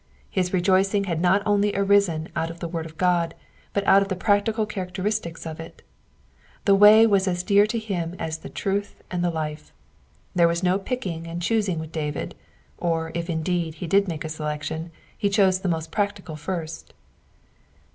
[0.31, 3.35] His rejoicing had not onl^ arisen out of the word of God,
[3.71, 5.83] but out of the practical characteristics of it.
[6.65, 9.71] The Way was as dear to him as the Truth and the Life.
[10.33, 12.33] There was no picking and choosing with David,
[12.79, 16.93] or if indeed he did make a selection, he chose the most practic^ first.